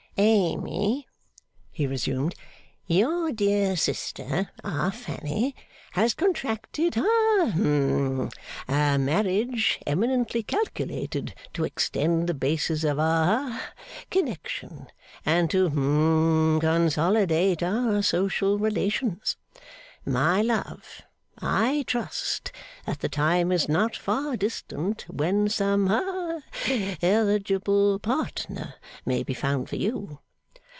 [0.17, 1.07] 'Amy,'
[1.71, 2.35] he resumed;
[2.85, 5.55] 'your dear sister, our Fanny,
[5.93, 8.29] has contracted ha hum
[8.67, 13.73] a marriage, eminently calculated to extend the basis of our ha
[14.11, 14.85] connection,
[15.25, 19.37] and to hum consolidate our social relations.
[20.05, 21.01] My love,
[21.43, 22.51] I trust
[22.85, 26.41] that the time is not far distant when some ha
[27.01, 28.75] eligible partner
[29.07, 30.19] may be found for you.